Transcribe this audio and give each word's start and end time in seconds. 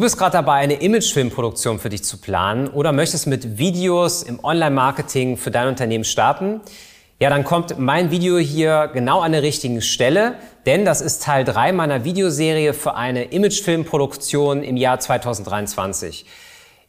Du 0.00 0.04
bist 0.04 0.16
gerade 0.16 0.32
dabei, 0.32 0.54
eine 0.54 0.80
Imagefilmproduktion 0.80 1.78
für 1.78 1.90
dich 1.90 2.04
zu 2.04 2.16
planen 2.16 2.68
oder 2.68 2.90
möchtest 2.90 3.26
mit 3.26 3.58
Videos 3.58 4.22
im 4.22 4.42
Online-Marketing 4.42 5.36
für 5.36 5.50
dein 5.50 5.68
Unternehmen 5.68 6.04
starten? 6.04 6.62
Ja, 7.18 7.28
dann 7.28 7.44
kommt 7.44 7.78
mein 7.78 8.10
Video 8.10 8.38
hier 8.38 8.88
genau 8.94 9.20
an 9.20 9.32
der 9.32 9.42
richtigen 9.42 9.82
Stelle, 9.82 10.36
denn 10.64 10.86
das 10.86 11.02
ist 11.02 11.22
Teil 11.22 11.44
3 11.44 11.72
meiner 11.72 12.02
Videoserie 12.02 12.72
für 12.72 12.94
eine 12.94 13.24
Imagefilmproduktion 13.24 14.62
im 14.62 14.78
Jahr 14.78 15.00
2023. 15.00 16.24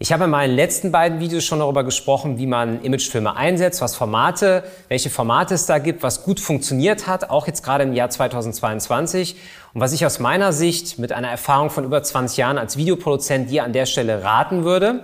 Ich 0.01 0.11
habe 0.11 0.23
in 0.23 0.31
meinen 0.31 0.55
letzten 0.55 0.91
beiden 0.91 1.19
Videos 1.19 1.43
schon 1.43 1.59
darüber 1.59 1.83
gesprochen, 1.83 2.39
wie 2.39 2.47
man 2.47 2.81
Imagefilme 2.81 3.35
einsetzt, 3.35 3.81
was 3.81 3.95
Formate, 3.95 4.63
welche 4.87 5.11
Formate 5.11 5.53
es 5.53 5.67
da 5.67 5.77
gibt, 5.77 6.01
was 6.01 6.23
gut 6.23 6.39
funktioniert 6.39 7.05
hat, 7.05 7.29
auch 7.29 7.45
jetzt 7.45 7.63
gerade 7.63 7.83
im 7.83 7.93
Jahr 7.93 8.09
2022 8.09 9.35
und 9.75 9.79
was 9.79 9.93
ich 9.93 10.03
aus 10.03 10.17
meiner 10.17 10.53
Sicht 10.53 10.97
mit 10.97 11.11
einer 11.11 11.29
Erfahrung 11.29 11.69
von 11.69 11.83
über 11.83 12.01
20 12.01 12.35
Jahren 12.35 12.57
als 12.57 12.77
Videoproduzent 12.77 13.51
dir 13.51 13.63
an 13.63 13.73
der 13.73 13.85
Stelle 13.85 14.23
raten 14.23 14.63
würde. 14.63 15.03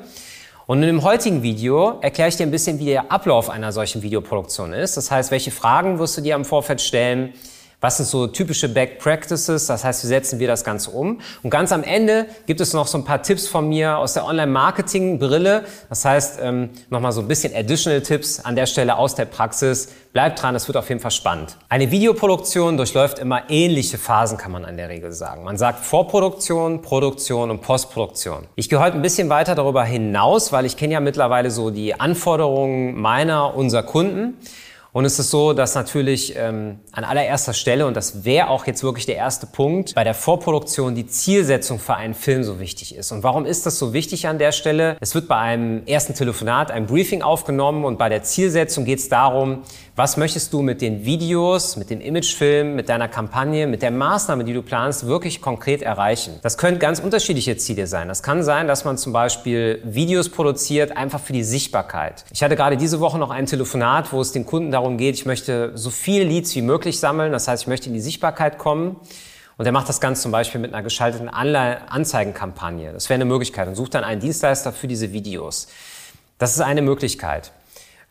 Und 0.66 0.82
in 0.82 0.88
dem 0.88 1.04
heutigen 1.04 1.44
Video 1.44 2.00
erkläre 2.02 2.30
ich 2.30 2.38
dir 2.38 2.48
ein 2.48 2.52
bisschen, 2.52 2.80
wie 2.80 2.86
der 2.86 3.12
Ablauf 3.12 3.52
einer 3.52 3.72
solchen 3.72 4.02
Videoproduktion 4.02 4.74
ist. 4.74 4.98
Das 4.98 5.12
heißt, 5.12 5.30
welche 5.30 5.52
Fragen 5.52 6.00
wirst 6.00 6.18
du 6.18 6.22
dir 6.22 6.34
am 6.34 6.44
Vorfeld 6.44 6.82
stellen, 6.82 7.34
was 7.88 7.96
sind 7.96 8.08
so 8.08 8.28
typische 8.28 8.68
Back 8.68 9.00
Practices? 9.00 9.68
Das 9.68 9.86
heißt, 9.86 10.04
wie 10.04 10.08
setzen 10.08 10.40
wir 10.40 10.48
das 10.50 10.66
Ganze 10.66 10.92
um? 10.92 11.22
Und 11.42 11.50
ganz 11.50 11.72
am 11.72 11.84
Ende 11.84 12.26
gibt 12.46 12.60
es 12.60 12.74
noch 12.74 12.86
so 12.86 12.98
ein 12.98 13.06
paar 13.06 13.24
Tipps 13.24 13.48
von 13.48 13.70
mir 13.70 13.98
aus 13.98 14.12
der 14.12 14.26
Online-Marketing-Brille. 14.26 15.64
Das 15.88 16.04
heißt, 16.04 16.40
ähm, 16.42 16.72
nochmal 16.90 17.14
so 17.14 17.22
ein 17.22 17.30
bisschen 17.30 17.56
Additional 17.56 18.02
Tipps 18.02 18.42
an 18.42 18.58
der 18.58 18.66
Stelle 18.66 18.98
aus 18.98 19.16
der 19.16 19.24
Praxis. 19.24 19.88
Bleibt 20.12 20.42
dran, 20.42 20.54
es 20.54 20.68
wird 20.68 20.76
auf 20.76 20.90
jeden 20.90 21.00
Fall 21.00 21.12
spannend. 21.12 21.56
Eine 21.70 21.90
Videoproduktion 21.90 22.76
durchläuft 22.76 23.20
immer 23.20 23.44
ähnliche 23.50 23.98
Phasen, 23.98 24.38
kann 24.38 24.52
man 24.52 24.66
an 24.66 24.76
der 24.76 24.90
Regel 24.90 25.14
sagen. 25.14 25.46
Man 25.46 25.56
sagt 25.58 25.86
Vorproduktion, 25.86 26.82
Produktion 26.82 27.52
und 27.52 27.62
Postproduktion. 27.62 28.48
Ich 28.56 28.68
gehe 28.68 28.82
heute 28.82 28.98
ein 28.98 29.02
bisschen 29.02 29.30
weiter 29.30 29.56
darüber 29.56 29.86
hinaus, 29.86 30.52
weil 30.52 30.66
ich 30.66 30.76
kenne 30.76 30.96
ja 30.96 31.00
mittlerweile 31.00 31.52
so 31.52 31.70
die 31.70 31.98
Anforderungen 31.98 33.00
meiner, 33.00 33.56
unserer 33.56 33.84
Kunden. 33.84 34.34
Und 34.98 35.06
es 35.06 35.20
ist 35.20 35.30
so, 35.30 35.54
dass 35.54 35.76
natürlich 35.76 36.36
ähm, 36.36 36.80
an 36.92 37.04
allererster 37.04 37.54
Stelle, 37.54 37.86
und 37.86 37.96
das 37.96 38.26
wäre 38.26 38.48
auch 38.48 38.66
jetzt 38.66 38.82
wirklich 38.82 39.06
der 39.06 39.16
erste 39.16 39.46
Punkt, 39.46 39.94
bei 39.94 40.04
der 40.04 40.16
Vorproduktion 40.16 40.96
die 40.96 41.06
Zielsetzung 41.06 41.78
für 41.78 41.94
einen 41.94 42.16
Film 42.16 42.44
so 42.44 42.60
wichtig 42.60 42.96
ist. 42.96 43.12
Und 43.12 43.22
warum 43.22 43.46
ist 43.46 43.68
das 43.68 43.78
so 43.78 43.94
wichtig 43.94 44.28
an 44.28 44.40
der 44.40 44.52
Stelle? 44.52 44.98
Es 45.00 45.14
wird 45.14 45.28
bei 45.28 45.38
einem 45.38 45.86
ersten 45.86 46.16
Telefonat 46.16 46.72
ein 46.72 46.88
Briefing 46.88 47.22
aufgenommen 47.22 47.86
und 47.86 48.00
bei 48.00 48.10
der 48.10 48.24
Zielsetzung 48.24 48.86
geht 48.86 48.98
es 48.98 49.08
darum, 49.08 49.62
was 49.96 50.16
möchtest 50.16 50.54
du 50.54 50.62
mit 50.62 50.82
den 50.82 51.06
Videos, 51.06 51.76
mit 51.76 51.90
dem 51.90 52.02
Imagefilm, 52.02 52.76
mit 52.76 52.88
deiner 52.88 53.08
Kampagne, 53.08 53.66
mit 53.66 53.82
der 53.82 53.90
Maßnahme, 53.90 54.44
die 54.44 54.54
du 54.54 54.62
planst, 54.62 55.08
wirklich 55.08 55.42
konkret 55.42 55.82
erreichen? 55.82 56.36
Das 56.44 56.60
können 56.60 56.78
ganz 56.78 57.00
unterschiedliche 57.00 57.58
Ziele 57.58 57.88
sein. 57.88 58.08
Das 58.08 58.22
kann 58.22 58.44
sein, 58.44 58.68
dass 58.68 58.86
man 58.86 59.00
zum 59.00 59.12
Beispiel 59.12 59.82
Videos 59.84 60.30
produziert, 60.30 60.96
einfach 60.96 61.20
für 61.20 61.34
die 61.34 61.44
Sichtbarkeit. 61.44 62.26
Ich 62.32 62.44
hatte 62.44 62.56
gerade 62.56 62.78
diese 62.78 63.00
Woche 63.00 63.18
noch 63.18 63.32
ein 63.32 63.48
Telefonat, 63.48 64.14
wo 64.14 64.22
es 64.22 64.32
den 64.32 64.46
Kunden 64.46 64.70
darum 64.70 64.87
geht, 64.96 65.16
ich 65.16 65.26
möchte 65.26 65.74
so 65.76 65.90
viele 65.90 66.24
Leads 66.24 66.56
wie 66.56 66.62
möglich 66.62 67.02
sammeln. 67.02 67.34
Das 67.34 67.50
heißt, 67.50 67.64
ich 67.64 67.68
möchte 67.68 67.90
in 67.90 67.94
die 67.94 68.00
Sichtbarkeit 68.00 68.58
kommen. 68.58 68.96
Und 69.58 69.66
er 69.66 69.74
macht 69.74 69.90
das 69.90 70.00
Ganze 70.00 70.22
zum 70.22 70.32
Beispiel 70.32 70.62
mit 70.62 70.74
einer 70.74 70.84
geschalteten 70.84 71.28
Anzeigenkampagne. 71.28 72.94
Das 72.94 73.10
wäre 73.10 73.16
eine 73.16 73.26
Möglichkeit 73.26 73.68
und 73.68 73.76
sucht 73.76 73.96
dann 73.96 74.06
einen 74.06 74.22
Dienstleister 74.22 74.72
für 74.72 74.88
diese 74.88 75.12
Videos. 75.12 75.68
Das 76.38 76.54
ist 76.54 76.62
eine 76.62 76.82
Möglichkeit. 76.82 77.52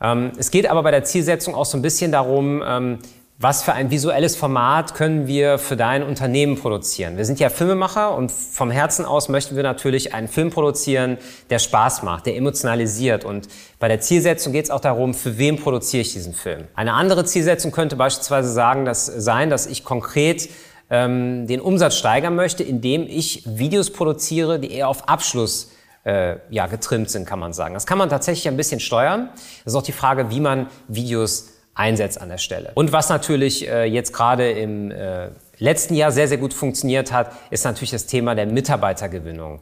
Ähm, 0.00 0.32
es 0.36 0.50
geht 0.50 0.68
aber 0.68 0.82
bei 0.82 0.90
der 0.90 1.04
Zielsetzung 1.04 1.54
auch 1.54 1.64
so 1.64 1.78
ein 1.78 1.82
bisschen 1.82 2.12
darum, 2.12 2.62
ähm, 2.66 2.98
was 3.38 3.62
für 3.62 3.74
ein 3.74 3.90
visuelles 3.90 4.34
Format 4.34 4.94
können 4.94 5.26
wir 5.26 5.58
für 5.58 5.76
dein 5.76 6.02
Unternehmen 6.02 6.58
produzieren? 6.58 7.18
Wir 7.18 7.26
sind 7.26 7.38
ja 7.38 7.50
Filmemacher 7.50 8.14
und 8.16 8.32
vom 8.32 8.70
Herzen 8.70 9.04
aus 9.04 9.28
möchten 9.28 9.56
wir 9.56 9.62
natürlich 9.62 10.14
einen 10.14 10.26
Film 10.26 10.50
produzieren, 10.50 11.18
der 11.50 11.58
Spaß 11.58 12.02
macht, 12.02 12.24
der 12.24 12.36
emotionalisiert. 12.36 13.26
Und 13.26 13.48
bei 13.78 13.88
der 13.88 14.00
Zielsetzung 14.00 14.54
geht 14.54 14.64
es 14.64 14.70
auch 14.70 14.80
darum, 14.80 15.12
für 15.12 15.36
wen 15.36 15.56
produziere 15.56 16.00
ich 16.00 16.14
diesen 16.14 16.32
Film. 16.32 16.64
Eine 16.74 16.94
andere 16.94 17.26
Zielsetzung 17.26 17.72
könnte 17.72 17.96
beispielsweise 17.96 18.50
sagen, 18.50 18.86
dass, 18.86 19.04
sein, 19.04 19.50
dass 19.50 19.66
ich 19.66 19.84
konkret 19.84 20.48
ähm, 20.88 21.46
den 21.46 21.60
Umsatz 21.60 21.96
steigern 21.96 22.36
möchte, 22.36 22.62
indem 22.62 23.06
ich 23.06 23.42
Videos 23.44 23.90
produziere, 23.90 24.58
die 24.58 24.72
eher 24.72 24.88
auf 24.88 25.10
Abschluss 25.10 25.72
äh, 26.04 26.36
ja, 26.48 26.68
getrimmt 26.68 27.10
sind, 27.10 27.26
kann 27.26 27.38
man 27.38 27.52
sagen. 27.52 27.74
Das 27.74 27.84
kann 27.84 27.98
man 27.98 28.08
tatsächlich 28.08 28.48
ein 28.48 28.56
bisschen 28.56 28.80
steuern. 28.80 29.28
Das 29.64 29.74
ist 29.74 29.76
auch 29.76 29.82
die 29.82 29.92
Frage, 29.92 30.30
wie 30.30 30.40
man 30.40 30.68
Videos 30.88 31.55
einsetzt 31.76 32.20
an 32.20 32.28
der 32.28 32.38
Stelle. 32.38 32.72
Und 32.74 32.92
was 32.92 33.08
natürlich 33.08 33.68
äh, 33.68 33.84
jetzt 33.84 34.12
gerade 34.12 34.50
im 34.50 34.90
äh, 34.90 35.28
letzten 35.58 35.94
Jahr 35.94 36.10
sehr, 36.10 36.26
sehr 36.26 36.38
gut 36.38 36.52
funktioniert 36.52 37.12
hat, 37.12 37.30
ist 37.50 37.64
natürlich 37.64 37.90
das 37.90 38.06
Thema 38.06 38.34
der 38.34 38.46
Mitarbeitergewinnung. 38.46 39.60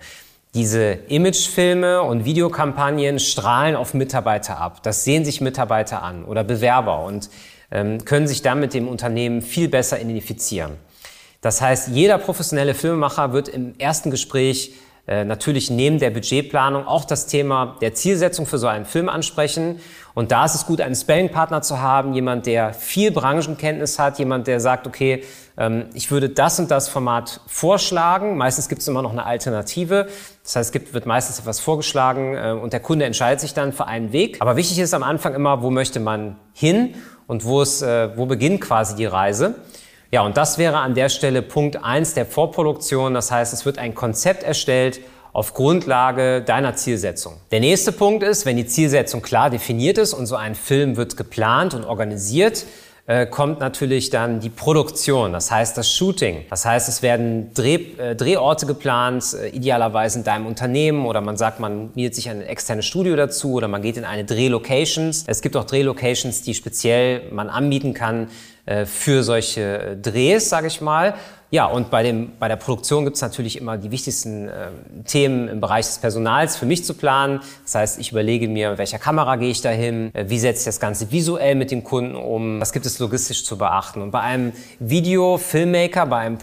Diese 0.55 0.93
Imagefilme 1.09 2.03
und 2.03 2.25
Videokampagnen 2.25 3.19
strahlen 3.19 3.75
auf 3.75 3.93
Mitarbeiter 3.93 4.59
ab. 4.59 4.83
Das 4.85 5.03
sehen 5.03 5.25
sich 5.25 5.41
Mitarbeiter 5.41 6.03
an 6.03 6.25
oder 6.25 6.45
Bewerber 6.45 7.05
und 7.05 7.29
ähm, 7.73 8.05
können 8.05 8.29
sich 8.29 8.41
dann 8.41 8.61
mit 8.61 8.73
dem 8.73 8.87
Unternehmen 8.87 9.43
viel 9.43 9.69
besser 9.69 10.01
identifizieren. 10.01 10.73
Das 11.41 11.61
heißt, 11.61 11.89
jeder 11.89 12.19
professionelle 12.19 12.75
Filmemacher 12.75 13.33
wird 13.33 13.49
im 13.49 13.75
ersten 13.79 14.13
Gespräch 14.13 14.75
äh, 15.07 15.25
natürlich 15.25 15.71
neben 15.71 15.99
der 15.99 16.11
Budgetplanung 16.11 16.87
auch 16.87 17.05
das 17.05 17.27
Thema 17.27 17.77
der 17.83 17.95
Zielsetzung 17.95 18.47
für 18.47 18.57
so 18.57 18.67
einen 18.67 18.87
Film 18.87 19.09
ansprechen. 19.11 19.81
Und 20.15 20.31
da 20.31 20.47
ist 20.47 20.55
es 20.55 20.65
gut, 20.65 20.81
einen 20.81 20.95
Spelling-Partner 20.95 21.61
zu 21.61 21.81
haben, 21.81 22.15
jemand, 22.15 22.47
der 22.47 22.73
viel 22.73 23.11
Branchenkenntnis 23.11 23.99
hat, 23.99 24.19
jemand, 24.19 24.47
der 24.47 24.61
sagt, 24.61 24.87
okay, 24.87 25.23
ähm, 25.59 25.87
ich 25.93 26.11
würde 26.11 26.31
das 26.31 26.59
und 26.59 26.71
das 26.71 26.89
Format 26.89 27.41
vorschlagen. 27.47 28.39
Meistens 28.39 28.69
gibt 28.69 28.81
es 28.81 28.89
immer 28.89 29.03
noch 29.03 29.13
eine 29.13 29.27
Alternative. 29.27 30.09
Das 30.43 30.57
heißt, 30.57 30.69
es 30.69 30.73
gibt, 30.73 30.95
wird 30.95 31.05
meistens 31.05 31.39
etwas 31.39 31.61
vorgeschlagen 31.61 32.35
äh, 32.35 32.53
und 32.53 32.73
der 32.73 32.81
Kunde 32.81 33.05
entscheidet 33.05 33.41
sich 33.41 33.53
dann 33.53 33.73
für 33.73 33.87
einen 33.87 34.13
Weg. 34.13 34.39
Aber 34.41 34.57
wichtig 34.57 34.79
ist 34.79 34.95
am 34.95 35.03
Anfang 35.03 35.35
immer, 35.35 35.63
wo 35.63 35.71
möchte 35.71 36.01
man 36.01 36.37
hin 36.55 36.95
und 37.27 37.45
wo, 37.45 37.61
ist, 37.61 37.83
äh, 37.83 38.17
wo 38.17 38.25
beginnt 38.27 38.61
quasi 38.63 38.97
die 38.97 39.07
Reise. 39.07 39.57
Ja, 40.15 40.23
und 40.23 40.37
das 40.37 40.59
wäre 40.59 40.79
an 40.79 40.95
der 40.95 41.09
Stelle 41.09 41.43
Punkt 41.43 41.83
eins 41.83 42.15
der 42.15 42.25
Vorproduktion. 42.25 43.15
Das 43.15 43.33
heißt, 43.33 43.53
es 43.53 43.67
wird 43.67 43.79
ein 43.79 43.97
Konzept 43.97 44.45
erstellt 44.45 45.01
auf 45.33 45.55
Grundlage 45.55 46.41
deiner 46.41 46.77
Zielsetzung. 46.77 47.33
Der 47.51 47.59
nächste 47.59 47.91
Punkt 47.91 48.23
ist, 48.23 48.47
wenn 48.47 48.57
die 48.57 48.65
Zielsetzung 48.65 49.23
klar 49.23 49.51
definiert 49.51 49.99
ist 49.99 50.15
und 50.15 50.27
so 50.27 50.37
ein 50.37 50.55
Film 50.55 50.97
wird 50.97 51.17
geplant 51.17 51.75
und 51.75 51.85
organisiert, 51.85 52.65
äh, 53.07 53.27
kommt 53.27 53.59
natürlich 53.59 54.11
dann 54.11 54.39
die 54.39 54.51
Produktion, 54.51 55.33
das 55.33 55.51
heißt 55.51 55.77
das 55.77 55.93
Shooting. 55.93 56.45
Das 56.49 56.65
heißt, 56.65 56.89
es 56.89 57.03
werden 57.03 57.53
Dreh, 57.53 57.75
äh, 57.99 58.15
Drehorte 58.15 58.67
geplant, 58.67 59.35
äh, 59.35 59.49
idealerweise 59.49 60.21
in 60.21 60.25
deinem 60.25 60.47
Unternehmen 60.47 61.07
oder 61.07 61.23
man 61.23 61.37
sagt, 61.37 61.59
man 61.59 61.91
mietet 61.97 62.15
sich 62.15 62.31
ein 62.31 62.41
externes 62.41 62.87
Studio 62.87 63.17
dazu 63.17 63.55
oder 63.55 63.67
man 63.67 63.83
geht 63.83 63.97
in 63.97 64.05
eine 64.05 64.25
Drehlocations. 64.25 65.25
Es 65.27 65.43
gibt 65.43 65.57
auch 65.57 65.65
Drehlocations, 65.65 66.41
die 66.43 66.55
speziell 66.55 67.31
man 67.33 67.51
anbieten 67.51 67.95
kann 67.95 68.29
für 68.87 69.23
solche 69.23 69.97
Drehs, 70.01 70.49
sage 70.49 70.69
ich 70.69 70.81
mal. 70.81 71.15
Ja, 71.55 71.67
und 71.67 71.89
bei, 71.89 72.03
dem, 72.03 72.33
bei 72.41 72.49
der 72.49 72.57
Produktion 72.57 73.05
gibt 73.05 73.15
es 73.15 73.23
natürlich 73.23 73.61
immer 73.61 73.79
die 73.79 73.93
wichtigsten 73.93 74.49
äh, 74.49 74.71
Themen 75.07 75.47
im 75.47 75.61
Bereich 75.61 75.87
des 75.87 75.99
Personals 75.99 76.57
für 76.57 76.67
mich 76.67 76.85
zu 76.85 76.95
planen. 76.95 77.43
Das 77.63 77.77
heißt, 77.77 78.01
ich 78.01 78.11
überlege 78.11 78.49
mir, 78.49 78.71
mit 78.71 78.79
welcher 78.79 78.99
Kamera 78.99 79.37
gehe 79.37 79.51
ich 79.51 79.61
dahin, 79.61 80.13
äh, 80.17 80.25
wie 80.27 80.41
setze 80.41 80.63
ich 80.63 80.65
das 80.65 80.81
Ganze 80.81 81.13
visuell 81.13 81.55
mit 81.55 81.71
dem 81.71 81.85
Kunden 81.85 82.17
um, 82.17 82.61
was 82.61 82.73
gibt 82.73 82.87
es 82.87 82.99
logistisch 82.99 83.45
zu 83.45 83.57
beachten. 83.57 84.03
Und 84.03 84.11
bei 84.11 84.19
einem 84.19 84.53
Video-Filmmaker, 84.81 86.07
bei, 86.07 86.19
einem 86.19 86.39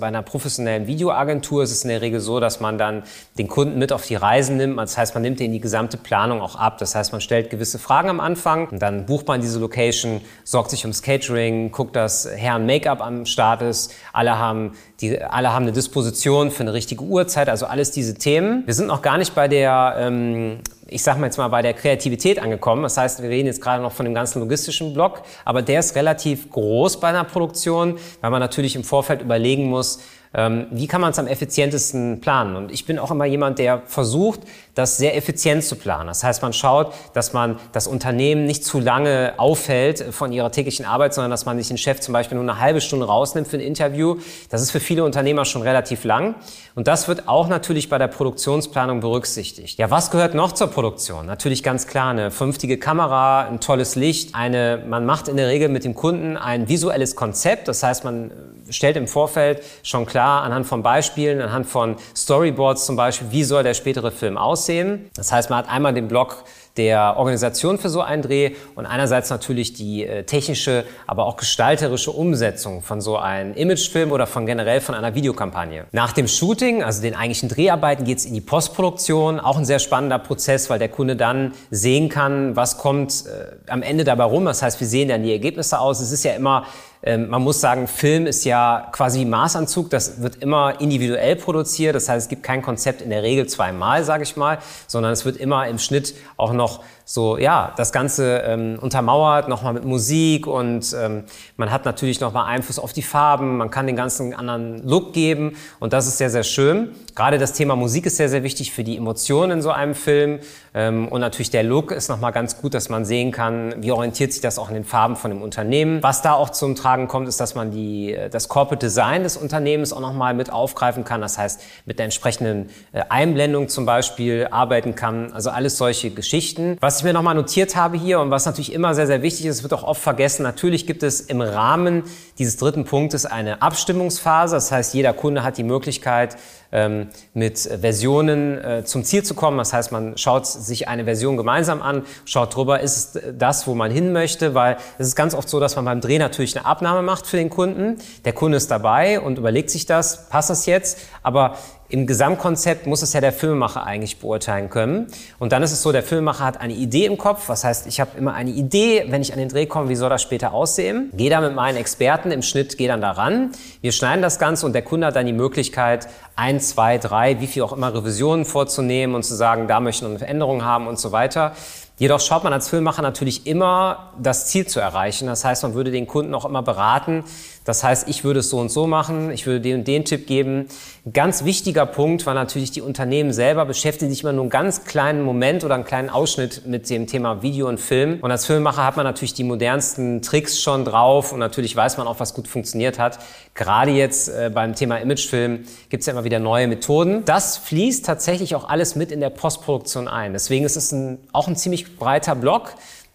bei 0.00 0.06
einer 0.08 0.22
professionellen 0.22 0.88
Videoagentur 0.88 1.62
ist 1.62 1.70
es 1.70 1.84
in 1.84 1.90
der 1.90 2.00
Regel 2.00 2.18
so, 2.18 2.40
dass 2.40 2.58
man 2.58 2.76
dann 2.76 3.04
den 3.38 3.46
Kunden 3.46 3.78
mit 3.78 3.92
auf 3.92 4.04
die 4.04 4.16
Reisen 4.16 4.56
nimmt. 4.56 4.80
Das 4.80 4.98
heißt, 4.98 5.14
man 5.14 5.22
nimmt 5.22 5.38
den 5.38 5.52
die 5.52 5.60
gesamte 5.60 5.96
Planung 5.96 6.40
auch 6.40 6.56
ab. 6.56 6.78
Das 6.78 6.96
heißt, 6.96 7.12
man 7.12 7.20
stellt 7.20 7.50
gewisse 7.50 7.78
Fragen 7.78 8.08
am 8.08 8.18
Anfang 8.18 8.66
und 8.66 8.82
dann 8.82 9.06
bucht 9.06 9.28
man 9.28 9.40
diese 9.40 9.60
Location, 9.60 10.22
sorgt 10.42 10.70
sich 10.70 10.82
ums 10.82 11.02
Catering, 11.02 11.70
guckt, 11.70 11.94
dass 11.94 12.28
Herren 12.28 12.66
Make-up 12.66 13.00
am 13.00 13.26
Start 13.26 13.62
ist, 13.62 13.94
alle 14.12 14.36
haben 14.36 14.55
haben, 14.56 14.72
die 15.00 15.20
alle 15.20 15.52
haben 15.52 15.64
eine 15.64 15.72
Disposition 15.72 16.50
für 16.50 16.62
eine 16.62 16.72
richtige 16.72 17.02
Uhrzeit, 17.02 17.48
also 17.48 17.66
alles 17.66 17.90
diese 17.90 18.14
Themen. 18.14 18.62
Wir 18.66 18.74
sind 18.74 18.86
noch 18.86 19.02
gar 19.02 19.18
nicht 19.18 19.34
bei 19.34 19.48
der, 19.48 19.96
ähm, 19.98 20.58
ich 20.86 21.02
sag 21.02 21.18
mal 21.18 21.26
jetzt 21.26 21.36
mal 21.36 21.48
bei 21.48 21.62
der 21.62 21.74
Kreativität 21.74 22.40
angekommen. 22.40 22.82
Das 22.82 22.96
heißt, 22.96 23.22
wir 23.22 23.28
reden 23.28 23.46
jetzt 23.46 23.60
gerade 23.60 23.82
noch 23.82 23.92
von 23.92 24.04
dem 24.04 24.14
ganzen 24.14 24.40
logistischen 24.40 24.94
Block, 24.94 25.22
aber 25.44 25.62
der 25.62 25.80
ist 25.80 25.94
relativ 25.94 26.50
groß 26.50 27.00
bei 27.00 27.08
einer 27.08 27.24
Produktion, 27.24 27.98
weil 28.20 28.30
man 28.30 28.40
natürlich 28.40 28.76
im 28.76 28.84
Vorfeld 28.84 29.22
überlegen 29.22 29.66
muss, 29.66 30.00
ähm, 30.36 30.66
wie 30.70 30.86
kann 30.86 31.00
man 31.00 31.10
es 31.10 31.18
am 31.18 31.26
effizientesten 31.26 32.20
planen? 32.20 32.56
Und 32.56 32.70
ich 32.70 32.84
bin 32.84 32.98
auch 32.98 33.10
immer 33.10 33.24
jemand, 33.24 33.58
der 33.58 33.82
versucht, 33.86 34.40
das 34.74 34.98
sehr 34.98 35.16
effizient 35.16 35.64
zu 35.64 35.76
planen. 35.76 36.08
Das 36.08 36.22
heißt, 36.22 36.42
man 36.42 36.52
schaut, 36.52 36.92
dass 37.14 37.32
man 37.32 37.58
das 37.72 37.86
Unternehmen 37.86 38.44
nicht 38.44 38.62
zu 38.62 38.78
lange 38.78 39.32
aufhält 39.38 40.04
von 40.10 40.32
ihrer 40.32 40.52
täglichen 40.52 40.84
Arbeit, 40.84 41.14
sondern 41.14 41.30
dass 41.30 41.46
man 41.46 41.56
sich 41.56 41.68
den 41.68 41.78
Chef 41.78 42.00
zum 42.00 42.12
Beispiel 42.12 42.36
nur 42.36 42.44
eine 42.44 42.60
halbe 42.60 42.82
Stunde 42.82 43.06
rausnimmt 43.06 43.48
für 43.48 43.56
ein 43.56 43.62
Interview. 43.62 44.18
Das 44.50 44.60
ist 44.60 44.70
für 44.70 44.80
viele 44.80 45.04
Unternehmer 45.04 45.46
schon 45.46 45.62
relativ 45.62 46.04
lang. 46.04 46.34
Und 46.74 46.86
das 46.86 47.08
wird 47.08 47.26
auch 47.26 47.48
natürlich 47.48 47.88
bei 47.88 47.96
der 47.96 48.08
Produktionsplanung 48.08 49.00
berücksichtigt. 49.00 49.78
Ja, 49.78 49.90
was 49.90 50.10
gehört 50.10 50.34
noch 50.34 50.52
zur 50.52 50.66
Produktion? 50.66 51.24
Natürlich 51.24 51.62
ganz 51.62 51.86
klar 51.86 52.10
eine 52.10 52.30
vernünftige 52.30 52.76
Kamera, 52.76 53.46
ein 53.46 53.60
tolles 53.60 53.96
Licht, 53.96 54.34
eine, 54.34 54.84
man 54.86 55.06
macht 55.06 55.28
in 55.28 55.38
der 55.38 55.48
Regel 55.48 55.70
mit 55.70 55.84
dem 55.84 55.94
Kunden 55.94 56.36
ein 56.36 56.68
visuelles 56.68 57.16
Konzept. 57.16 57.68
Das 57.68 57.82
heißt, 57.82 58.04
man 58.04 58.30
stellt 58.68 58.96
im 58.96 59.08
Vorfeld 59.08 59.62
schon 59.82 60.04
klar, 60.04 60.25
anhand 60.26 60.66
von 60.66 60.82
Beispielen, 60.82 61.40
anhand 61.40 61.66
von 61.66 61.96
Storyboards 62.14 62.86
zum 62.86 62.96
Beispiel, 62.96 63.28
wie 63.30 63.44
soll 63.44 63.62
der 63.62 63.74
spätere 63.74 64.10
Film 64.10 64.36
aussehen. 64.36 65.10
Das 65.14 65.32
heißt, 65.32 65.50
man 65.50 65.60
hat 65.60 65.68
einmal 65.68 65.94
den 65.94 66.08
Block 66.08 66.44
der 66.76 67.16
Organisation 67.16 67.78
für 67.78 67.88
so 67.88 68.02
einen 68.02 68.22
Dreh 68.22 68.52
und 68.74 68.86
einerseits 68.86 69.30
natürlich 69.30 69.72
die 69.72 70.04
äh, 70.04 70.24
technische, 70.24 70.84
aber 71.06 71.26
auch 71.26 71.36
gestalterische 71.36 72.10
Umsetzung 72.10 72.82
von 72.82 73.00
so 73.00 73.16
einem 73.16 73.54
Imagefilm 73.54 74.12
oder 74.12 74.26
von 74.26 74.46
generell 74.46 74.80
von 74.80 74.94
einer 74.94 75.14
Videokampagne. 75.14 75.86
Nach 75.92 76.12
dem 76.12 76.28
Shooting, 76.28 76.82
also 76.82 77.02
den 77.02 77.14
eigentlichen 77.14 77.48
Dreharbeiten, 77.48 78.04
geht 78.04 78.18
es 78.18 78.24
in 78.24 78.34
die 78.34 78.40
Postproduktion. 78.40 79.40
Auch 79.40 79.56
ein 79.56 79.64
sehr 79.64 79.78
spannender 79.78 80.18
Prozess, 80.18 80.68
weil 80.70 80.78
der 80.78 80.88
Kunde 80.88 81.16
dann 81.16 81.52
sehen 81.70 82.08
kann, 82.08 82.56
was 82.56 82.78
kommt 82.78 83.24
äh, 83.26 83.70
am 83.70 83.82
Ende 83.82 84.04
dabei 84.04 84.24
rum. 84.24 84.44
Das 84.44 84.62
heißt, 84.62 84.80
wir 84.80 84.86
sehen 84.86 85.08
dann 85.08 85.22
die 85.22 85.32
Ergebnisse 85.32 85.78
aus. 85.78 86.00
Es 86.00 86.12
ist 86.12 86.24
ja 86.24 86.32
immer 86.32 86.66
ähm, 87.06 87.28
man 87.28 87.42
muss 87.42 87.60
sagen, 87.60 87.86
Film 87.86 88.26
ist 88.26 88.44
ja 88.44 88.88
quasi 88.90 89.24
Maßanzug, 89.24 89.90
das 89.90 90.22
wird 90.22 90.42
immer 90.42 90.80
individuell 90.80 91.36
produziert. 91.36 91.94
Das 91.94 92.08
heißt, 92.08 92.24
es 92.24 92.28
gibt 92.28 92.42
kein 92.42 92.62
Konzept 92.62 93.00
in 93.00 93.10
der 93.10 93.22
Regel 93.22 93.46
zweimal, 93.46 94.02
sage 94.02 94.24
ich 94.24 94.36
mal, 94.36 94.58
sondern 94.88 95.12
es 95.12 95.24
wird 95.24 95.36
immer 95.36 95.68
im 95.68 95.78
Schnitt 95.78 96.14
auch 96.36 96.52
noch 96.52 96.65
noch 96.66 96.84
so, 97.08 97.38
ja, 97.38 97.72
das 97.76 97.92
Ganze 97.92 98.38
ähm, 98.38 98.80
untermauert, 98.80 99.46
nochmal 99.48 99.72
mit 99.72 99.84
Musik 99.84 100.48
und 100.48 100.92
ähm, 101.00 101.22
man 101.56 101.70
hat 101.70 101.84
natürlich 101.84 102.18
nochmal 102.18 102.46
Einfluss 102.46 102.80
auf 102.80 102.92
die 102.92 103.02
Farben, 103.02 103.58
man 103.58 103.70
kann 103.70 103.86
den 103.86 103.94
ganzen 103.94 104.34
anderen 104.34 104.82
Look 104.84 105.12
geben 105.12 105.56
und 105.78 105.92
das 105.92 106.08
ist 106.08 106.18
sehr, 106.18 106.30
sehr 106.30 106.42
schön. 106.42 106.90
Gerade 107.14 107.38
das 107.38 107.52
Thema 107.52 107.76
Musik 107.76 108.06
ist 108.06 108.16
sehr, 108.16 108.28
sehr 108.28 108.42
wichtig 108.42 108.72
für 108.72 108.82
die 108.82 108.96
Emotionen 108.96 109.52
in 109.52 109.62
so 109.62 109.70
einem 109.70 109.94
Film 109.94 110.40
ähm, 110.74 111.06
und 111.06 111.20
natürlich 111.20 111.50
der 111.50 111.62
Look 111.62 111.92
ist 111.92 112.08
nochmal 112.08 112.32
ganz 112.32 112.60
gut, 112.60 112.74
dass 112.74 112.88
man 112.88 113.04
sehen 113.04 113.30
kann, 113.30 113.74
wie 113.84 113.92
orientiert 113.92 114.32
sich 114.32 114.42
das 114.42 114.58
auch 114.58 114.68
in 114.68 114.74
den 114.74 114.84
Farben 114.84 115.14
von 115.14 115.30
dem 115.30 115.42
Unternehmen. 115.42 116.02
Was 116.02 116.22
da 116.22 116.32
auch 116.32 116.50
zum 116.50 116.74
Tragen 116.74 117.06
kommt, 117.06 117.28
ist, 117.28 117.38
dass 117.38 117.54
man 117.54 117.70
die, 117.70 118.14
äh, 118.14 118.28
das 118.30 118.48
Corporate 118.48 118.84
Design 118.84 119.22
des 119.22 119.36
Unternehmens 119.36 119.92
auch 119.92 120.00
nochmal 120.00 120.34
mit 120.34 120.52
aufgreifen 120.52 121.04
kann, 121.04 121.20
das 121.20 121.38
heißt 121.38 121.62
mit 121.84 122.00
der 122.00 122.06
entsprechenden 122.06 122.68
äh, 122.92 123.02
Einblendung 123.08 123.68
zum 123.68 123.86
Beispiel 123.86 124.48
arbeiten 124.50 124.96
kann, 124.96 125.32
also 125.32 125.50
alles 125.50 125.78
solche 125.78 126.10
Geschichten. 126.10 126.76
Was 126.80 126.95
was 126.96 127.02
ich 127.02 127.04
mir 127.04 127.12
nochmal 127.12 127.34
notiert 127.34 127.76
habe 127.76 127.98
hier 127.98 128.20
und 128.20 128.30
was 128.30 128.46
natürlich 128.46 128.72
immer 128.72 128.94
sehr, 128.94 129.06
sehr 129.06 129.20
wichtig 129.20 129.44
ist, 129.44 129.62
wird 129.62 129.74
auch 129.74 129.82
oft 129.82 130.00
vergessen, 130.00 130.44
natürlich 130.44 130.86
gibt 130.86 131.02
es 131.02 131.20
im 131.20 131.42
Rahmen 131.42 132.04
dieses 132.38 132.56
dritten 132.56 132.84
Punktes 132.84 133.26
eine 133.26 133.60
Abstimmungsphase. 133.60 134.56
Das 134.56 134.72
heißt, 134.72 134.94
jeder 134.94 135.12
Kunde 135.12 135.42
hat 135.42 135.58
die 135.58 135.62
Möglichkeit, 135.62 136.38
ähm, 136.76 137.08
mit 137.32 137.58
Versionen 137.58 138.62
äh, 138.62 138.84
zum 138.84 139.02
Ziel 139.02 139.22
zu 139.22 139.34
kommen. 139.34 139.56
Das 139.56 139.72
heißt, 139.72 139.92
man 139.92 140.18
schaut 140.18 140.46
sich 140.46 140.88
eine 140.88 141.04
Version 141.04 141.38
gemeinsam 141.38 141.80
an, 141.80 142.02
schaut 142.26 142.54
drüber, 142.54 142.80
ist 142.80 143.16
es 143.16 143.22
das, 143.38 143.66
wo 143.66 143.74
man 143.74 143.90
hin 143.90 144.12
möchte, 144.12 144.54
weil 144.54 144.76
es 144.98 145.08
ist 145.08 145.16
ganz 145.16 145.34
oft 145.34 145.48
so, 145.48 145.58
dass 145.58 145.74
man 145.76 145.86
beim 145.86 146.00
Dreh 146.02 146.18
natürlich 146.18 146.54
eine 146.56 146.66
Abnahme 146.66 147.00
macht 147.00 147.26
für 147.26 147.38
den 147.38 147.48
Kunden. 147.48 147.96
Der 148.26 148.34
Kunde 148.34 148.58
ist 148.58 148.70
dabei 148.70 149.20
und 149.20 149.38
überlegt 149.38 149.70
sich 149.70 149.86
das, 149.86 150.28
passt 150.28 150.50
das 150.50 150.66
jetzt? 150.66 150.98
Aber 151.22 151.56
im 151.88 152.06
Gesamtkonzept 152.06 152.86
muss 152.86 153.02
es 153.02 153.12
ja 153.12 153.20
der 153.20 153.32
Filmemacher 153.32 153.86
eigentlich 153.86 154.18
beurteilen 154.18 154.70
können. 154.70 155.06
Und 155.38 155.52
dann 155.52 155.62
ist 155.62 155.70
es 155.70 155.82
so, 155.82 155.92
der 155.92 156.02
Filmemacher 156.02 156.44
hat 156.44 156.60
eine 156.60 156.72
Idee 156.72 157.06
im 157.06 157.16
Kopf. 157.16 157.48
Was 157.48 157.62
heißt, 157.62 157.86
ich 157.86 158.00
habe 158.00 158.18
immer 158.18 158.34
eine 158.34 158.50
Idee, 158.50 159.06
wenn 159.08 159.22
ich 159.22 159.32
an 159.32 159.38
den 159.38 159.48
Dreh 159.48 159.66
komme, 159.66 159.88
wie 159.88 159.94
soll 159.94 160.10
das 160.10 160.22
später 160.22 160.52
aussehen? 160.52 161.10
Gehe 161.14 161.30
da 161.30 161.40
mit 161.40 161.54
meinen 161.54 161.76
Experten 161.76 162.32
im 162.32 162.42
Schnitt, 162.42 162.76
gehe 162.76 162.88
dann 162.88 163.00
daran. 163.00 163.52
Wir 163.82 163.92
schneiden 163.92 164.20
das 164.20 164.38
Ganze 164.38 164.66
und 164.66 164.72
der 164.72 164.82
Kunde 164.82 165.06
hat 165.06 165.16
dann 165.16 165.26
die 165.26 165.32
Möglichkeit, 165.32 166.08
ein, 166.34 166.60
zwei, 166.68 166.98
drei, 166.98 167.40
wie 167.40 167.46
viel 167.46 167.62
auch 167.62 167.72
immer 167.72 167.94
Revisionen 167.94 168.44
vorzunehmen 168.44 169.14
und 169.14 169.22
zu 169.22 169.34
sagen, 169.34 169.68
da 169.68 169.80
möchten 169.80 170.04
wir 170.06 170.10
eine 170.10 170.18
Veränderung 170.18 170.64
haben 170.64 170.86
und 170.86 170.98
so 170.98 171.12
weiter. 171.12 171.52
Jedoch 171.98 172.20
schaut 172.20 172.44
man 172.44 172.52
als 172.52 172.68
Filmemacher 172.68 173.00
natürlich 173.00 173.46
immer, 173.46 174.12
das 174.18 174.48
Ziel 174.48 174.66
zu 174.66 174.80
erreichen. 174.80 175.26
Das 175.28 175.44
heißt, 175.44 175.62
man 175.62 175.72
würde 175.72 175.90
den 175.90 176.06
Kunden 176.06 176.34
auch 176.34 176.44
immer 176.44 176.62
beraten. 176.62 177.24
Das 177.66 177.82
heißt, 177.82 178.08
ich 178.08 178.24
würde 178.24 178.40
es 178.40 178.48
so 178.48 178.58
und 178.58 178.70
so 178.70 178.86
machen, 178.86 179.30
ich 179.32 179.44
würde 179.44 179.60
den 179.60 179.80
und 179.80 179.88
den 179.88 180.04
Tipp 180.04 180.26
geben. 180.26 180.68
Ein 181.04 181.12
ganz 181.12 181.44
wichtiger 181.44 181.84
Punkt 181.84 182.24
war 182.24 182.32
natürlich, 182.32 182.70
die 182.70 182.80
Unternehmen 182.80 183.32
selber 183.32 183.66
beschäftigen 183.66 184.10
sich 184.10 184.22
immer 184.22 184.32
nur 184.32 184.44
einen 184.44 184.50
ganz 184.50 184.84
kleinen 184.84 185.22
Moment 185.22 185.64
oder 185.64 185.74
einen 185.74 185.84
kleinen 185.84 186.08
Ausschnitt 186.08 186.62
mit 186.64 186.88
dem 186.88 187.08
Thema 187.08 187.42
Video 187.42 187.68
und 187.68 187.80
Film. 187.80 188.20
Und 188.22 188.30
als 188.30 188.46
Filmemacher 188.46 188.84
hat 188.84 188.96
man 188.96 189.04
natürlich 189.04 189.34
die 189.34 189.42
modernsten 189.42 190.22
Tricks 190.22 190.62
schon 190.62 190.84
drauf 190.84 191.32
und 191.32 191.40
natürlich 191.40 191.74
weiß 191.74 191.98
man 191.98 192.06
auch, 192.06 192.20
was 192.20 192.34
gut 192.34 192.46
funktioniert 192.46 193.00
hat. 193.00 193.18
Gerade 193.54 193.90
jetzt 193.90 194.28
äh, 194.28 194.48
beim 194.54 194.76
Thema 194.76 194.98
Imagefilm 194.98 195.64
gibt 195.88 196.02
es 196.02 196.06
ja 196.06 196.12
immer 196.12 196.22
wieder 196.22 196.38
neue 196.38 196.68
Methoden. 196.68 197.24
Das 197.24 197.56
fließt 197.56 198.06
tatsächlich 198.06 198.54
auch 198.54 198.68
alles 198.68 198.94
mit 198.94 199.10
in 199.10 199.18
der 199.18 199.30
Postproduktion 199.30 200.06
ein. 200.06 200.34
Deswegen 200.34 200.64
ist 200.64 200.76
es 200.76 200.92
ein, 200.92 201.18
auch 201.32 201.48
ein 201.48 201.56
ziemlich 201.56 201.96
breiter 201.96 202.36
Block, 202.36 202.74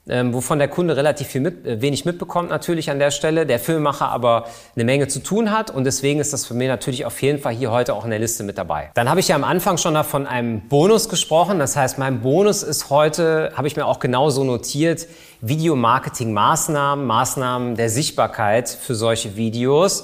ähm, 0.09 0.33
wovon 0.33 0.57
der 0.57 0.68
Kunde 0.68 0.98
relativ 0.98 1.27
viel 1.27 1.42
mit, 1.42 1.65
äh, 1.65 1.81
wenig 1.81 2.06
mitbekommt 2.06 2.50
natürlich 2.50 2.89
an 2.89 2.98
der 2.98 3.12
Stelle, 3.12 3.45
der 3.45 3.59
Filmemacher 3.59 4.09
aber 4.09 4.45
eine 4.75 4.83
Menge 4.83 5.07
zu 5.07 5.21
tun 5.21 5.51
hat 5.51 5.69
und 5.69 5.83
deswegen 5.83 6.19
ist 6.19 6.33
das 6.33 6.45
für 6.45 6.53
mich 6.56 6.68
natürlich 6.68 7.06
auf 7.06 7.21
jeden 7.21 7.39
Fall 7.39 7.53
hier 7.53 7.71
heute 7.71 7.94
auch 7.94 8.03
in 8.03 8.09
der 8.09 8.19
Liste 8.19 8.44
mit 8.44 8.57
dabei. 8.57 8.89
Dann 8.95 9.09
habe 9.09 9.19
ich 9.19 9.27
ja 9.27 9.36
am 9.36 9.44
Anfang 9.44 9.77
schon 9.77 9.94
davon 9.94 10.25
einem 10.25 10.68
Bonus 10.68 11.07
gesprochen, 11.07 11.59
das 11.59 11.75
heißt 11.75 12.00
mein 12.00 12.21
Bonus 12.21 12.63
ist 12.63 12.89
heute, 12.89 13.51
habe 13.56 13.68
ich 13.68 13.75
mir 13.75 13.86
auch 13.86 14.00
genauso 14.00 14.44
notiert, 14.44 15.07
Videomarketing-Maßnahmen, 15.42 17.06
Maßnahmen 17.06 17.75
der 17.75 17.89
Sichtbarkeit 17.89 18.69
für 18.69 18.95
solche 18.95 19.36
Videos. 19.36 20.03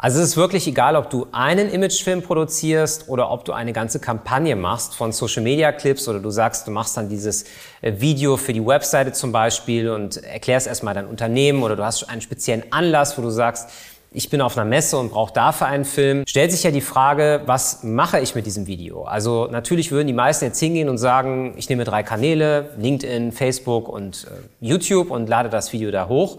Also 0.00 0.20
es 0.20 0.28
ist 0.28 0.36
wirklich 0.36 0.64
egal, 0.68 0.94
ob 0.94 1.10
du 1.10 1.26
einen 1.32 1.72
Imagefilm 1.72 2.22
produzierst 2.22 3.08
oder 3.08 3.32
ob 3.32 3.44
du 3.44 3.52
eine 3.52 3.72
ganze 3.72 3.98
Kampagne 3.98 4.54
machst 4.54 4.94
von 4.94 5.10
Social 5.10 5.42
Media 5.42 5.72
Clips 5.72 6.06
oder 6.06 6.20
du 6.20 6.30
sagst, 6.30 6.68
du 6.68 6.70
machst 6.70 6.96
dann 6.96 7.08
dieses 7.08 7.42
äh, 7.82 7.94
Video 7.98 8.36
für 8.36 8.52
die 8.52 8.64
Webseite 8.64 9.12
zum 9.12 9.32
Beispiel 9.32 9.90
und 9.90 10.22
erklärst 10.22 10.68
erstmal 10.68 10.94
dein 10.94 11.06
Unternehmen 11.06 11.64
oder 11.64 11.74
du 11.74 11.84
hast 11.84 12.04
einen 12.04 12.20
speziellen 12.20 12.62
Anlass, 12.70 13.18
wo 13.18 13.22
du 13.22 13.30
sagst, 13.30 13.70
ich 14.12 14.30
bin 14.30 14.40
auf 14.40 14.56
einer 14.56 14.64
Messe 14.64 14.96
und 14.98 15.10
brauche 15.10 15.32
dafür 15.32 15.66
einen 15.66 15.84
Film, 15.84 16.22
stellt 16.28 16.52
sich 16.52 16.62
ja 16.62 16.70
die 16.70 16.80
Frage, 16.80 17.42
was 17.46 17.82
mache 17.82 18.20
ich 18.20 18.36
mit 18.36 18.46
diesem 18.46 18.68
Video? 18.68 19.02
Also 19.02 19.48
natürlich 19.50 19.90
würden 19.90 20.06
die 20.06 20.12
meisten 20.12 20.44
jetzt 20.44 20.60
hingehen 20.60 20.88
und 20.88 20.98
sagen, 20.98 21.54
ich 21.56 21.68
nehme 21.68 21.82
drei 21.82 22.04
Kanäle, 22.04 22.70
LinkedIn, 22.78 23.32
Facebook 23.32 23.88
und 23.88 24.28
äh, 24.30 24.64
YouTube 24.64 25.10
und 25.10 25.28
lade 25.28 25.48
das 25.48 25.72
Video 25.72 25.90
da 25.90 26.08
hoch. 26.08 26.38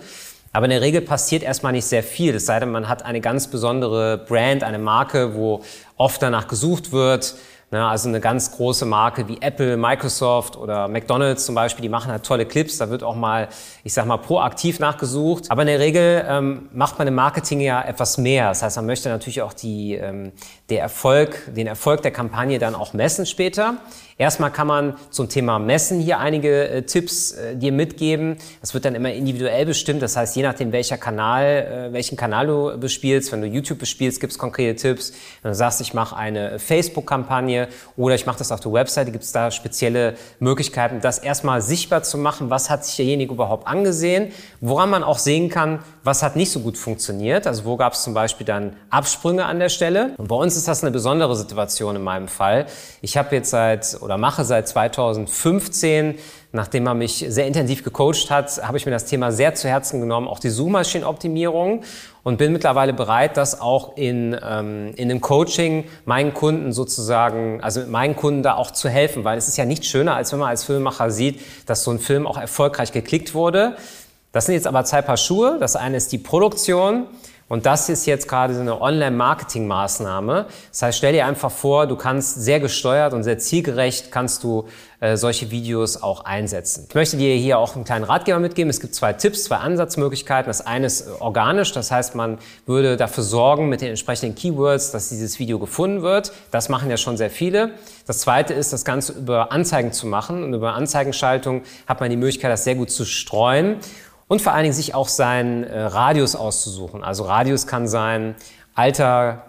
Aber 0.51 0.65
in 0.65 0.71
der 0.71 0.81
Regel 0.81 1.01
passiert 1.01 1.43
erstmal 1.43 1.73
nicht 1.73 1.85
sehr 1.85 2.03
viel, 2.03 2.35
es 2.35 2.45
sei 2.45 2.59
denn, 2.59 2.71
man 2.71 2.89
hat 2.89 3.05
eine 3.05 3.21
ganz 3.21 3.47
besondere 3.47 4.17
Brand, 4.17 4.63
eine 4.63 4.79
Marke, 4.79 5.35
wo 5.35 5.61
oft 5.97 6.21
danach 6.21 6.47
gesucht 6.47 6.91
wird. 6.91 7.35
Ne, 7.71 7.87
also 7.87 8.09
eine 8.09 8.19
ganz 8.19 8.51
große 8.53 8.83
Marke 8.87 9.27
wie 9.27 9.39
Apple, 9.41 9.77
Microsoft 9.77 10.57
oder 10.57 10.87
McDonald's 10.87 11.45
zum 11.45 11.53
Beispiel, 11.53 11.83
die 11.83 11.89
machen 11.89 12.11
halt 12.11 12.23
tolle 12.23 12.47
Clips. 12.47 12.79
Da 12.79 12.89
wird 12.89 13.03
auch 13.03 13.15
mal, 13.15 13.47
ich 13.83 13.93
sag 13.93 14.07
mal, 14.07 14.17
proaktiv 14.17 14.79
nachgesucht. 14.79 15.51
Aber 15.51 15.61
in 15.61 15.67
der 15.67 15.79
Regel 15.79 16.25
ähm, 16.27 16.67
macht 16.73 16.97
man 16.97 17.07
im 17.07 17.13
Marketing 17.13 17.61
ja 17.61 17.83
etwas 17.83 18.17
mehr. 18.17 18.49
Das 18.49 18.63
heißt, 18.63 18.77
man 18.77 18.87
möchte 18.87 19.09
natürlich 19.09 19.43
auch 19.43 19.53
die, 19.53 19.93
ähm, 19.93 20.31
der 20.71 20.81
Erfolg, 20.81 21.53
den 21.55 21.67
Erfolg 21.67 22.01
der 22.01 22.09
Kampagne 22.09 22.57
dann 22.57 22.73
auch 22.73 22.93
messen 22.93 23.27
später. 23.27 23.75
Erstmal 24.19 24.51
kann 24.51 24.68
man 24.68 24.95
zum 25.11 25.30
Thema 25.30 25.59
Messen 25.59 26.02
hier 26.02 26.19
einige 26.19 26.68
äh, 26.68 26.81
Tipps 26.81 27.31
äh, 27.31 27.56
dir 27.56 27.71
mitgeben. 27.71 28.35
Das 28.59 28.73
wird 28.73 28.83
dann 28.83 28.94
immer 28.94 29.14
individuell 29.14 29.66
bestimmt. 29.66 30.02
Das 30.02 30.18
heißt, 30.18 30.35
je 30.35 30.44
nachdem, 30.44 30.73
welcher 30.73 30.97
Kanal, 30.97 31.90
äh, 31.90 31.94
welchen 31.94 32.18
Kanal 32.18 32.47
du 32.47 32.78
bespielst, 32.78 33.31
wenn 33.31 33.40
du 33.40 33.47
YouTube 33.47 33.80
bespielst, 33.80 34.19
gibt 34.19 34.33
es 34.33 34.38
konkrete 34.38 34.76
Tipps. 34.76 35.14
Wenn 35.42 35.52
du 35.52 35.56
sagst, 35.56 35.80
ich 35.80 35.94
mache 35.94 36.18
eine 36.18 36.59
Facebook-Kampagne 36.59 37.69
oder 37.95 38.14
ich 38.14 38.26
mache 38.26 38.40
das 38.40 38.52
auf 38.52 38.59
der 38.59 38.73
Webseite, 38.73 39.14
gibt 39.14 39.23
es 39.23 39.31
da 39.31 39.52
spezielle 39.52 40.16
Möglichkeiten, 40.42 40.99
das 40.99 41.19
erstmal 41.19 41.61
sichtbar 41.61 42.04
zu 42.04 42.18
machen. 42.18 42.49
Was 42.49 42.69
hat 42.69 42.83
sich 42.83 42.97
derjenige 42.97 43.33
überhaupt 43.33 43.68
angesehen? 43.68 44.33
Woran 44.59 44.90
man 44.90 45.02
auch 45.02 45.18
sehen 45.18 45.47
kann, 45.47 45.80
was 46.04 46.23
hat 46.23 46.35
nicht 46.35 46.52
so 46.52 46.59
gut 46.59 46.78
funktioniert. 46.78 47.47
Also 47.47 47.64
wo 47.64 47.78
gab 47.78 47.94
es 47.94 48.04
zum 48.04 48.14
Beispiel 48.14 48.45
dann 48.45 48.76
Absprünge 48.90 49.45
an 49.45 49.59
der 49.59 49.69
Stelle. 49.69 50.11
Und 50.18 50.28
bei 50.28 50.35
uns 50.35 50.57
ist 50.57 50.68
das 50.68 50.83
eine 50.83 50.92
besondere 50.92 51.38
Situation 51.38 51.95
in 51.95 52.04
meinem 52.04 52.28
Fall. 52.28 52.66
Ich 53.02 53.16
habe 53.16 53.33
jetzt 53.33 53.52
seit 53.52 53.97
oder 54.09 54.18
mache 54.18 54.44
seit 54.44 54.68
2015 54.68 56.18
Nachdem 56.51 56.87
er 56.87 56.95
mich 56.95 57.23
sehr 57.28 57.45
intensiv 57.45 57.83
gecoacht 57.83 58.31
hat, 58.31 58.66
habe 58.66 58.78
ich 58.78 58.85
mir 58.87 58.92
das 58.92 59.06
Thema 59.06 59.31
sehr 59.31 59.54
zu 59.54 59.68
Herzen 59.68 60.01
genommen, 60.01 60.28
auch 60.28 60.39
die 60.39 60.49
Suchmaschinenoptimierung 60.49 61.83
und 62.23 62.37
bin 62.37 62.51
mittlerweile 62.51 62.92
bereit, 62.92 63.37
das 63.37 63.61
auch 63.61 63.95
in, 63.97 64.35
ähm, 64.44 64.92
in 64.95 65.11
einem 65.11 65.21
Coaching 65.21 65.83
meinen 66.06 66.33
Kunden 66.33 66.73
sozusagen, 66.73 67.61
also 67.61 67.81
mit 67.81 67.89
meinen 67.89 68.16
Kunden 68.16 68.42
da 68.42 68.56
auch 68.56 68.71
zu 68.71 68.89
helfen, 68.89 69.23
weil 69.25 69.37
es 69.37 69.47
ist 69.47 69.57
ja 69.57 69.66
nicht 69.66 69.85
schöner, 69.85 70.16
als 70.16 70.31
wenn 70.31 70.39
man 70.39 70.49
als 70.49 70.63
Filmemacher 70.63 71.11
sieht, 71.11 71.39
dass 71.68 71.83
so 71.83 71.92
ein 71.92 71.99
Film 71.99 72.25
auch 72.25 72.37
erfolgreich 72.37 72.92
geklickt 72.92 73.35
wurde. 73.35 73.75
Das 74.31 74.47
sind 74.47 74.56
jetzt 74.56 74.66
aber 74.66 74.83
zwei 74.85 75.04
Paar 75.04 75.18
Schuhe. 75.18 75.57
Das 75.59 75.75
eine 75.75 75.97
ist 75.97 76.11
die 76.11 76.18
Produktion 76.18 77.06
und 77.49 77.65
das 77.65 77.89
ist 77.89 78.06
jetzt 78.06 78.27
gerade 78.27 78.53
so 78.53 78.61
eine 78.61 78.79
Online-Marketing-Maßnahme. 78.79 80.45
Das 80.71 80.81
heißt, 80.83 80.97
stell 80.99 81.13
dir 81.13 81.25
einfach 81.25 81.51
vor, 81.51 81.87
du 81.87 81.95
kannst 81.95 82.35
sehr 82.35 82.59
gesteuert 82.59 83.13
und 83.13 83.23
sehr 83.23 83.39
zielgerecht 83.39 84.11
kannst 84.11 84.44
du 84.44 84.68
äh, 84.99 85.18
solche 85.18 85.49
Videos 85.49 86.03
auch 86.03 86.25
einsetzen. 86.25 86.85
Ich 86.87 86.94
möchte 86.94 87.18
dir 87.18 87.33
hier 87.35 87.57
auch 87.57 87.75
einen 87.75 87.85
kleinen 87.85 88.03
Ratgeber 88.03 88.39
mitgeben. 88.39 88.69
Es 88.69 88.79
gibt 88.79 88.94
zwei 88.94 89.13
Tipps, 89.13 89.45
zwei 89.45 89.57
Ansatzmöglichkeiten. 89.57 90.47
Das 90.47 90.65
eine 90.65 90.85
ist 90.85 91.07
äh, 91.07 91.11
organisch, 91.19 91.71
das 91.71 91.89
heißt, 91.89 92.13
man 92.13 92.37
würde 92.68 92.97
dafür 92.97 93.23
sorgen 93.23 93.68
mit 93.68 93.81
den 93.81 93.89
entsprechenden 93.89 94.35
Keywords, 94.35 94.91
dass 94.91 95.09
dieses 95.09 95.39
Video 95.39 95.57
gefunden 95.57 96.03
wird. 96.03 96.31
Das 96.51 96.69
machen 96.69 96.89
ja 96.89 96.97
schon 96.97 97.18
sehr 97.18 97.31
viele. 97.31 97.71
Das 98.06 98.19
zweite 98.19 98.53
ist, 98.53 98.73
das 98.73 98.85
Ganze 98.85 99.13
über 99.13 99.51
Anzeigen 99.51 99.91
zu 99.91 100.06
machen. 100.06 100.44
Und 100.44 100.53
über 100.53 100.73
Anzeigenschaltung 100.73 101.63
hat 101.87 101.99
man 101.99 102.11
die 102.11 102.18
Möglichkeit, 102.18 102.51
das 102.51 102.63
sehr 102.63 102.75
gut 102.75 102.91
zu 102.91 103.06
streuen 103.06 103.77
und 104.30 104.42
vor 104.42 104.54
allen 104.54 104.64
Dingen 104.64 104.76
sich 104.76 104.95
auch 104.95 105.09
seinen 105.09 105.66
äh, 105.66 105.78
Radius 105.78 106.36
auszusuchen. 106.36 107.04
Also 107.04 107.24
Radius 107.24 107.68
kann 107.68 107.88
sein 107.88 108.36
Alter, 108.76 109.48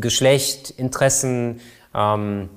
Geschlecht, 0.00 0.70
Interessen, 0.70 1.60
ähm, 1.94 2.48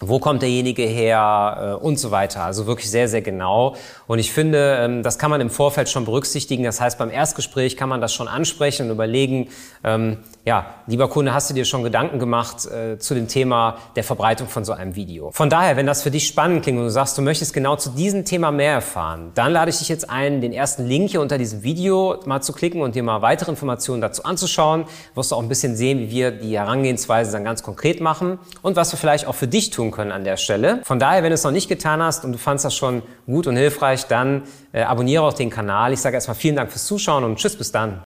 wo 0.00 0.18
kommt 0.18 0.42
derjenige 0.42 0.82
her 0.82 1.78
äh, 1.80 1.84
und 1.84 1.98
so 1.98 2.10
weiter. 2.10 2.44
Also 2.44 2.66
wirklich 2.66 2.90
sehr, 2.90 3.08
sehr 3.08 3.22
genau. 3.22 3.76
Und 4.06 4.18
ich 4.18 4.30
finde, 4.30 4.76
ähm, 4.80 5.02
das 5.02 5.18
kann 5.18 5.30
man 5.30 5.40
im 5.40 5.48
Vorfeld 5.48 5.88
schon 5.88 6.04
berücksichtigen. 6.04 6.64
Das 6.64 6.80
heißt, 6.80 6.98
beim 6.98 7.10
Erstgespräch 7.10 7.76
kann 7.76 7.88
man 7.88 8.00
das 8.00 8.12
schon 8.12 8.28
ansprechen 8.28 8.86
und 8.86 8.92
überlegen, 8.92 9.48
ähm, 9.84 10.18
ja, 10.44 10.66
lieber 10.86 11.08
Kunde, 11.08 11.32
hast 11.34 11.50
du 11.50 11.54
dir 11.54 11.64
schon 11.64 11.82
Gedanken 11.82 12.18
gemacht 12.18 12.66
äh, 12.66 12.98
zu 12.98 13.14
dem 13.14 13.26
Thema 13.26 13.78
der 13.96 14.04
Verbreitung 14.04 14.48
von 14.48 14.64
so 14.64 14.72
einem 14.72 14.94
Video? 14.94 15.30
Von 15.32 15.50
daher, 15.50 15.76
wenn 15.76 15.86
das 15.86 16.02
für 16.02 16.10
dich 16.10 16.26
spannend 16.26 16.62
klingt 16.62 16.78
und 16.78 16.84
du 16.84 16.90
sagst, 16.90 17.16
du 17.16 17.22
möchtest 17.22 17.54
genau 17.54 17.76
zu 17.76 17.90
diesem 17.90 18.24
Thema 18.24 18.52
mehr 18.52 18.74
erfahren, 18.74 19.32
dann 19.34 19.50
lade 19.50 19.70
ich 19.70 19.78
dich 19.78 19.88
jetzt 19.88 20.08
ein, 20.08 20.40
den 20.40 20.52
ersten 20.52 20.86
Link 20.86 21.10
hier 21.10 21.20
unter 21.20 21.38
diesem 21.38 21.62
Video 21.62 22.20
mal 22.26 22.42
zu 22.42 22.52
klicken 22.52 22.82
und 22.82 22.94
dir 22.94 23.02
mal 23.02 23.22
weitere 23.22 23.50
Informationen 23.50 24.00
dazu 24.00 24.24
anzuschauen. 24.24 24.84
Wirst 25.14 25.32
du 25.32 25.36
auch 25.36 25.42
ein 25.42 25.48
bisschen 25.48 25.74
sehen, 25.74 25.98
wie 25.98 26.10
wir 26.10 26.30
die 26.30 26.56
Herangehensweise 26.56 27.32
dann 27.32 27.44
ganz 27.44 27.62
konkret 27.62 28.00
machen 28.00 28.38
und 28.62 28.76
was 28.76 28.92
wir 28.92 28.98
vielleicht 28.98 29.26
auch 29.26 29.34
für 29.34 29.48
dich 29.48 29.72
tun 29.86 29.90
können 29.90 30.12
an 30.12 30.24
der 30.24 30.36
Stelle. 30.36 30.80
Von 30.84 30.98
daher, 30.98 31.22
wenn 31.22 31.30
du 31.30 31.34
es 31.34 31.44
noch 31.44 31.50
nicht 31.50 31.68
getan 31.68 32.02
hast 32.02 32.24
und 32.24 32.32
du 32.32 32.38
fandest 32.38 32.66
das 32.66 32.74
schon 32.74 33.02
gut 33.26 33.46
und 33.46 33.56
hilfreich, 33.56 34.06
dann 34.06 34.42
äh, 34.72 34.82
abonniere 34.82 35.22
auch 35.22 35.32
den 35.32 35.50
Kanal. 35.50 35.92
Ich 35.92 36.00
sage 36.00 36.14
erstmal 36.14 36.36
vielen 36.36 36.56
Dank 36.56 36.70
fürs 36.70 36.86
Zuschauen 36.86 37.24
und 37.24 37.36
tschüss, 37.36 37.56
bis 37.56 37.72
dann. 37.72 38.02